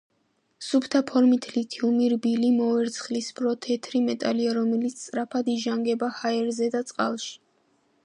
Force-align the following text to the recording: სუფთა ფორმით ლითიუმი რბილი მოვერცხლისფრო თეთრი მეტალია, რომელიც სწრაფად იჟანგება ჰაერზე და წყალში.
სუფთა 0.67 1.01
ფორმით 1.11 1.47
ლითიუმი 1.57 2.07
რბილი 2.13 2.49
მოვერცხლისფრო 2.55 3.53
თეთრი 3.67 4.03
მეტალია, 4.09 4.57
რომელიც 4.59 4.99
სწრაფად 5.07 5.55
იჟანგება 5.59 6.15
ჰაერზე 6.21 6.75
და 6.79 6.87
წყალში. 6.91 7.35